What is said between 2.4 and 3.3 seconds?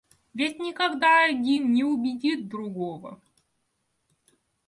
другого.